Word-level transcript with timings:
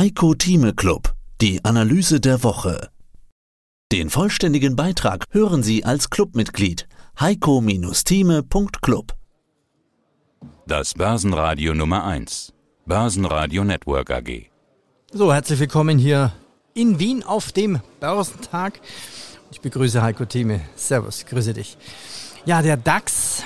Heiko 0.00 0.32
Thieme 0.32 0.72
Club, 0.72 1.12
die 1.42 1.62
Analyse 1.62 2.20
der 2.20 2.42
Woche. 2.42 2.88
Den 3.92 4.08
vollständigen 4.08 4.74
Beitrag 4.74 5.26
hören 5.28 5.62
Sie 5.62 5.84
als 5.84 6.08
Clubmitglied 6.08 6.88
heiko-thieme.club. 7.20 9.12
Das 10.66 10.94
Börsenradio 10.94 11.74
Nummer 11.74 12.04
1. 12.04 12.54
Börsenradio 12.86 13.62
Network 13.62 14.10
AG. 14.10 14.46
So, 15.12 15.34
herzlich 15.34 15.60
willkommen 15.60 15.98
hier 15.98 16.32
in 16.72 16.98
Wien 16.98 17.22
auf 17.22 17.52
dem 17.52 17.80
Börsentag. 18.00 18.80
Ich 19.52 19.60
begrüße 19.60 20.00
Heiko 20.00 20.24
Thieme. 20.24 20.62
Servus, 20.76 21.26
grüße 21.26 21.52
dich. 21.52 21.76
Ja, 22.46 22.62
der 22.62 22.78
DAX 22.78 23.42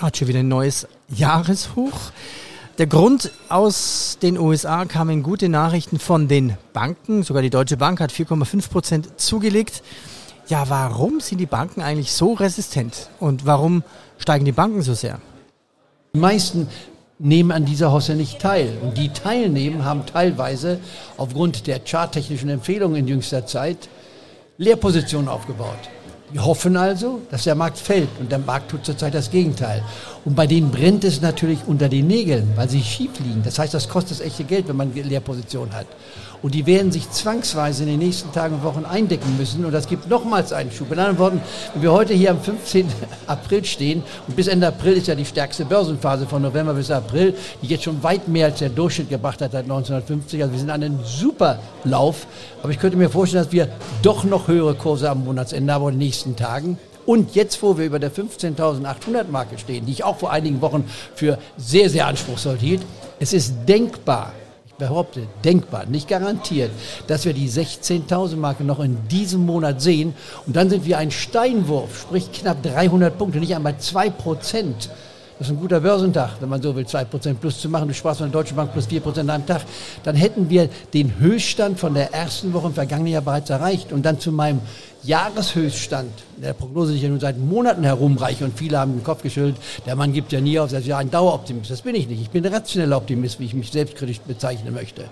hat 0.00 0.16
schon 0.16 0.26
wieder 0.26 0.40
ein 0.40 0.48
neues 0.48 0.88
Jahreshoch. 1.06 2.10
Der 2.78 2.86
Grund 2.86 3.30
aus 3.48 4.18
den 4.20 4.38
USA 4.38 4.84
kamen 4.84 5.22
gute 5.22 5.48
Nachrichten 5.48 5.98
von 5.98 6.28
den 6.28 6.58
Banken. 6.74 7.22
Sogar 7.22 7.40
die 7.40 7.48
Deutsche 7.48 7.78
Bank 7.78 8.00
hat 8.00 8.12
4,5 8.12 8.70
Prozent 8.70 9.18
zugelegt. 9.18 9.82
Ja, 10.48 10.68
warum 10.68 11.20
sind 11.20 11.38
die 11.38 11.46
Banken 11.46 11.80
eigentlich 11.80 12.12
so 12.12 12.34
resistent? 12.34 13.08
Und 13.18 13.46
warum 13.46 13.82
steigen 14.18 14.44
die 14.44 14.52
Banken 14.52 14.82
so 14.82 14.92
sehr? 14.92 15.20
Die 16.14 16.18
meisten 16.18 16.68
nehmen 17.18 17.50
an 17.50 17.64
dieser 17.64 17.92
Hosse 17.92 18.14
nicht 18.14 18.40
teil. 18.40 18.76
Und 18.82 18.98
die 18.98 19.08
teilnehmen, 19.08 19.86
haben 19.86 20.04
teilweise 20.04 20.78
aufgrund 21.16 21.66
der 21.66 21.80
charttechnischen 21.82 22.50
Empfehlungen 22.50 22.96
in 22.96 23.08
jüngster 23.08 23.46
Zeit 23.46 23.88
Leerpositionen 24.58 25.28
aufgebaut. 25.28 25.88
Die 26.32 26.40
hoffen 26.40 26.76
also, 26.76 27.20
dass 27.30 27.44
der 27.44 27.54
Markt 27.54 27.78
fällt 27.78 28.08
und 28.18 28.32
der 28.32 28.40
Markt 28.40 28.72
tut 28.72 28.84
zurzeit 28.84 29.14
das 29.14 29.30
Gegenteil. 29.30 29.82
Und 30.24 30.34
bei 30.34 30.48
denen 30.48 30.72
brennt 30.72 31.04
es 31.04 31.20
natürlich 31.20 31.60
unter 31.66 31.88
den 31.88 32.08
Nägeln, 32.08 32.50
weil 32.56 32.68
sie 32.68 32.82
schief 32.82 33.12
liegen. 33.20 33.42
Das 33.44 33.60
heißt, 33.60 33.72
das 33.72 33.88
kostet 33.88 34.20
echte 34.20 34.42
Geld, 34.42 34.66
wenn 34.66 34.76
man 34.76 34.92
Leerposition 34.92 35.72
hat. 35.72 35.86
Und 36.42 36.54
die 36.54 36.66
werden 36.66 36.92
sich 36.92 37.10
zwangsweise 37.10 37.84
in 37.84 37.90
den 37.90 37.98
nächsten 38.00 38.32
Tagen 38.32 38.56
und 38.56 38.64
Wochen 38.64 38.84
eindecken 38.84 39.36
müssen. 39.38 39.64
Und 39.64 39.72
das 39.72 39.88
gibt 39.88 40.08
nochmals 40.08 40.52
einen 40.52 40.70
Schub. 40.70 40.92
In 40.92 40.98
anderen 40.98 41.18
Worten, 41.18 41.40
wenn 41.74 41.82
wir 41.82 41.92
heute 41.92 42.12
hier 42.12 42.32
am 42.32 42.40
15. 42.40 42.86
April 43.26 43.64
stehen, 43.64 44.02
und 44.26 44.36
bis 44.36 44.48
Ende 44.48 44.66
April 44.66 44.94
ist 44.94 45.06
ja 45.06 45.14
die 45.14 45.24
stärkste 45.24 45.64
Börsenphase 45.64 46.26
von 46.26 46.42
November 46.42 46.74
bis 46.74 46.90
April, 46.90 47.34
die 47.62 47.68
jetzt 47.68 47.84
schon 47.84 48.02
weit 48.02 48.28
mehr 48.28 48.46
als 48.46 48.58
der 48.58 48.68
Durchschnitt 48.68 49.10
gebracht 49.10 49.40
hat 49.40 49.52
seit 49.52 49.64
1950. 49.64 50.42
Also 50.42 50.52
wir 50.52 50.60
sind 50.60 50.70
an 50.70 50.82
einem 50.82 50.98
super 51.04 51.58
Lauf. 51.88 52.26
Aber 52.62 52.72
ich 52.72 52.78
könnte 52.78 52.96
mir 52.96 53.10
vorstellen, 53.10 53.44
dass 53.44 53.52
wir 53.52 53.68
doch 54.02 54.24
noch 54.24 54.48
höhere 54.48 54.74
Kurse 54.74 55.10
am 55.10 55.24
Monatsende 55.24 55.72
haben 55.72 55.84
in 55.84 55.90
den 55.92 55.98
nächsten 55.98 56.36
Tagen. 56.36 56.78
Und 57.06 57.36
jetzt, 57.36 57.62
wo 57.62 57.78
wir 57.78 57.86
über 57.86 58.00
der 58.00 58.10
15.800 58.10 59.28
Marke 59.30 59.58
stehen, 59.58 59.86
die 59.86 59.92
ich 59.92 60.04
auch 60.04 60.18
vor 60.18 60.32
einigen 60.32 60.60
Wochen 60.60 60.84
für 61.14 61.38
sehr, 61.56 61.88
sehr 61.88 62.06
anspruchsvoll 62.08 62.58
hielt, 62.58 62.82
es 63.20 63.32
ist 63.32 63.54
denkbar, 63.68 64.32
behaupte, 64.76 65.22
denkbar, 65.44 65.86
nicht 65.86 66.08
garantiert, 66.08 66.70
dass 67.06 67.24
wir 67.24 67.32
die 67.32 67.48
16.000 67.48 68.36
Marke 68.36 68.64
noch 68.64 68.80
in 68.80 69.06
diesem 69.08 69.46
Monat 69.46 69.80
sehen. 69.80 70.14
Und 70.46 70.56
dann 70.56 70.68
sind 70.68 70.84
wir 70.84 70.98
ein 70.98 71.12
Steinwurf, 71.12 72.02
sprich 72.02 72.32
knapp 72.32 72.62
300 72.64 73.16
Punkte, 73.16 73.38
nicht 73.38 73.54
einmal 73.54 73.78
2 73.78 74.10
Prozent. 74.10 74.90
Das 75.38 75.48
ist 75.48 75.52
ein 75.52 75.60
guter 75.60 75.80
Börsentag, 75.80 76.30
wenn 76.40 76.48
man 76.48 76.62
so 76.62 76.74
will, 76.74 76.86
2% 76.86 77.34
plus 77.34 77.60
zu 77.60 77.68
machen. 77.68 77.88
Du 77.88 77.94
sprachst 77.94 78.20
von 78.20 78.30
der 78.30 78.40
Deutschen 78.40 78.56
Bank 78.56 78.72
plus 78.72 78.88
4% 78.88 79.20
an 79.20 79.28
einem 79.28 79.44
Tag. 79.46 79.62
Dann 80.02 80.16
hätten 80.16 80.48
wir 80.48 80.70
den 80.94 81.18
Höchststand 81.18 81.78
von 81.78 81.92
der 81.92 82.14
ersten 82.14 82.54
Woche 82.54 82.68
im 82.68 82.74
vergangenen 82.74 83.12
Jahr 83.12 83.20
bereits 83.20 83.50
erreicht. 83.50 83.92
Und 83.92 84.06
dann 84.06 84.18
zu 84.18 84.32
meinem 84.32 84.60
Jahreshöchststand, 85.02 86.10
der 86.38 86.54
Prognose 86.54 86.92
sich 86.92 87.02
ja 87.02 87.10
nun 87.10 87.20
seit 87.20 87.38
Monaten 87.38 87.84
herumreiche 87.84 88.46
und 88.46 88.56
viele 88.58 88.78
haben 88.78 88.94
den 88.94 89.04
Kopf 89.04 89.22
geschüttelt, 89.22 89.56
der 89.84 89.94
Mann 89.94 90.14
gibt 90.14 90.32
ja 90.32 90.40
nie 90.40 90.58
auf, 90.58 90.70
das 90.70 90.80
ist 90.80 90.86
ja 90.86 90.96
ein 90.96 91.10
Daueroptimist. 91.10 91.70
Das 91.70 91.82
bin 91.82 91.94
ich 91.94 92.08
nicht. 92.08 92.22
Ich 92.22 92.30
bin 92.30 92.44
ein 92.44 92.52
rationeller 92.52 92.96
Optimist, 92.96 93.38
wie 93.38 93.44
ich 93.44 93.54
mich 93.54 93.70
selbstkritisch 93.70 94.20
bezeichnen 94.20 94.72
möchte. 94.72 95.04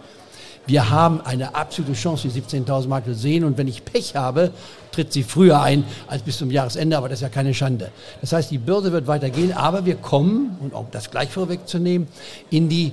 Wir 0.66 0.90
haben 0.90 1.20
eine 1.20 1.54
absolute 1.54 1.92
Chance, 1.92 2.28
die 2.28 2.40
17.000 2.40 2.88
Mark 2.88 3.04
zu 3.04 3.14
sehen. 3.14 3.44
Und 3.44 3.58
wenn 3.58 3.68
ich 3.68 3.84
Pech 3.84 4.16
habe, 4.16 4.50
tritt 4.92 5.12
sie 5.12 5.22
früher 5.22 5.60
ein 5.60 5.84
als 6.06 6.22
bis 6.22 6.38
zum 6.38 6.50
Jahresende. 6.50 6.96
Aber 6.96 7.08
das 7.08 7.18
ist 7.18 7.22
ja 7.22 7.28
keine 7.28 7.52
Schande. 7.52 7.90
Das 8.20 8.32
heißt, 8.32 8.50
die 8.50 8.58
Börse 8.58 8.92
wird 8.92 9.06
weitergehen. 9.06 9.53
Aber 9.53 9.84
wir 9.84 9.97
kommen, 9.97 10.56
und 10.60 10.72
um 10.72 10.86
das 10.91 11.10
gleich 11.10 11.30
vorwegzunehmen, 11.30 12.08
in 12.50 12.69
die 12.69 12.92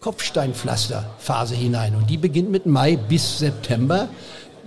Kopfsteinpflasterphase 0.00 1.54
hinein. 1.54 1.94
Und 1.94 2.10
die 2.10 2.16
beginnt 2.16 2.50
mit 2.50 2.66
Mai 2.66 2.96
bis 2.96 3.38
September. 3.38 4.08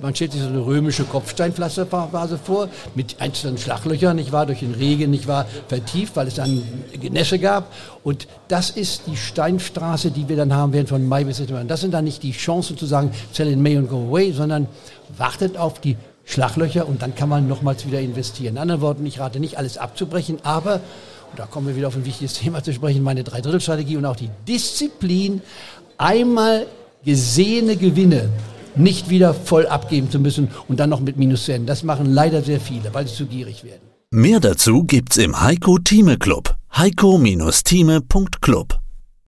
Man 0.01 0.13
stellt 0.13 0.33
sich 0.33 0.41
so 0.41 0.47
eine 0.47 0.65
römische 0.65 1.05
Kopfsteinpflasterphase 1.05 2.37
vor, 2.37 2.67
mit 2.95 3.21
einzelnen 3.21 3.57
Schlaglöchern, 3.57 4.15
nicht 4.15 4.31
wahr, 4.31 4.45
durch 4.45 4.59
den 4.59 4.73
Regen, 4.73 5.11
nicht 5.11 5.27
wahr, 5.27 5.45
vertieft, 5.67 6.15
weil 6.15 6.27
es 6.27 6.35
dann 6.35 6.63
Genässe 6.99 7.39
gab. 7.39 7.71
Und 8.03 8.27
das 8.49 8.69
ist 8.69 9.03
die 9.07 9.15
Steinstraße, 9.15 10.11
die 10.11 10.27
wir 10.27 10.35
dann 10.35 10.53
haben 10.53 10.73
werden 10.73 10.87
von 10.87 11.07
Mai 11.07 11.23
bis 11.23 11.37
September. 11.37 11.63
Das 11.63 11.81
sind 11.81 11.93
dann 11.93 12.03
nicht 12.03 12.23
die 12.23 12.33
Chancen 12.33 12.77
zu 12.77 12.85
sagen, 12.85 13.11
sell 13.31 13.47
in 13.47 13.61
May 13.61 13.77
und 13.77 13.89
go 13.89 14.07
away, 14.07 14.31
sondern 14.33 14.67
wartet 15.17 15.57
auf 15.57 15.79
die 15.79 15.95
Schlaglöcher 16.25 16.87
und 16.87 17.01
dann 17.01 17.15
kann 17.15 17.29
man 17.29 17.47
nochmals 17.47 17.85
wieder 17.85 18.01
investieren. 18.01 18.55
In 18.55 18.61
anderen 18.61 18.81
Worten, 18.81 19.05
ich 19.05 19.19
rate 19.19 19.39
nicht, 19.39 19.57
alles 19.57 19.77
abzubrechen, 19.77 20.39
aber, 20.43 20.81
und 21.31 21.39
da 21.39 21.45
kommen 21.45 21.67
wir 21.67 21.75
wieder 21.75 21.87
auf 21.87 21.95
ein 21.95 22.05
wichtiges 22.05 22.33
Thema 22.39 22.63
zu 22.63 22.73
sprechen, 22.73 23.03
meine 23.03 23.23
Dreidrittelstrategie 23.23 23.97
und 23.97 24.05
auch 24.05 24.15
die 24.15 24.29
Disziplin, 24.47 25.41
einmal 25.97 26.65
gesehene 27.05 27.77
Gewinne 27.77 28.29
nicht 28.77 29.09
wieder 29.09 29.33
voll 29.33 29.67
abgeben 29.67 30.09
zu 30.09 30.19
müssen 30.19 30.49
und 30.67 30.79
dann 30.79 30.89
noch 30.89 30.99
mit 30.99 31.17
Minus 31.17 31.45
zu 31.45 31.53
enden. 31.53 31.67
Das 31.67 31.83
machen 31.83 32.13
leider 32.13 32.41
sehr 32.41 32.59
viele, 32.59 32.93
weil 32.93 33.07
sie 33.07 33.15
zu 33.15 33.25
gierig 33.25 33.63
werden. 33.63 33.81
Mehr 34.11 34.39
dazu 34.39 34.83
gibt's 34.83 35.17
im 35.17 35.41
Heiko 35.41 35.77
Thieme 35.77 36.17
Club. 36.17 36.55
heiko-thieme.club 36.75 38.84